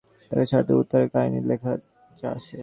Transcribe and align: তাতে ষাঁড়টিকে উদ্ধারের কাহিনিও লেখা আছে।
তাতে 0.31 0.45
ষাঁড়টিকে 0.45 0.79
উদ্ধারের 0.81 1.09
কাহিনিও 1.13 1.47
লেখা 1.51 1.71
আছে। 2.31 2.57